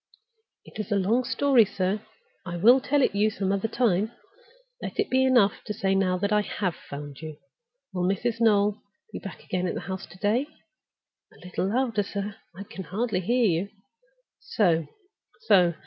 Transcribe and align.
"It 0.65 0.79
is 0.79 0.91
a 0.91 0.95
long 0.95 1.23
story, 1.23 1.63
sir; 1.63 2.01
I 2.43 2.57
will 2.57 2.81
tell 2.81 3.03
it 3.03 3.13
you 3.13 3.29
some 3.29 3.51
other 3.51 3.67
time. 3.67 4.11
Let 4.81 4.99
it 4.99 5.11
be 5.11 5.23
enough 5.23 5.63
to 5.67 5.75
say 5.75 5.93
now 5.93 6.17
that 6.17 6.31
I 6.33 6.41
have 6.41 6.73
found 6.75 7.21
you. 7.21 7.37
Will 7.93 8.07
Mrs. 8.09 8.41
Noel 8.41 8.81
be 9.13 9.19
back 9.19 9.43
again 9.43 9.67
at 9.67 9.75
the 9.75 9.81
house 9.81 10.07
to 10.07 10.17
day? 10.17 10.47
A 11.31 11.45
little 11.45 11.67
louder, 11.71 12.01
sir; 12.01 12.37
I 12.55 12.63
can 12.63 12.85
hardly 12.85 13.19
hear 13.19 13.45
you. 13.45 13.69
So! 14.39 14.87
so! 15.41 15.75